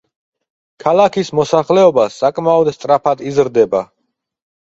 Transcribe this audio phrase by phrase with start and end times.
[0.83, 3.83] ქალაქის მოსახლეობა საკმაოდ სწრაფად იზრდება.